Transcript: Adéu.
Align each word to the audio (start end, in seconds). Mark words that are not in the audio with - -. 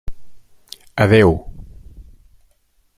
Adéu. 1.03 1.31